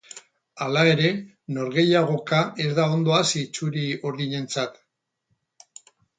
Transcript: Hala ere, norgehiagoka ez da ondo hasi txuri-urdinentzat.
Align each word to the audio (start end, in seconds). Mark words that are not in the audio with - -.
Hala 0.65 0.85
ere, 0.91 1.11
norgehiagoka 1.57 2.39
ez 2.65 2.71
da 2.81 2.87
ondo 2.95 3.15
hasi 3.19 3.45
txuri-urdinentzat. 3.59 4.83